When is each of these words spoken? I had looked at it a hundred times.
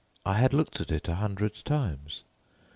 I 0.25 0.39
had 0.39 0.51
looked 0.51 0.81
at 0.81 0.89
it 0.89 1.07
a 1.09 1.13
hundred 1.13 1.53
times. 1.63 2.23